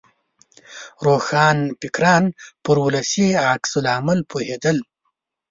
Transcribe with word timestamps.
روښانفکران 1.05 2.23
پر 2.63 2.77
ولسي 2.85 3.27
عکس 3.53 3.71
العمل 3.79 4.19
پوهېدل. 4.31 4.77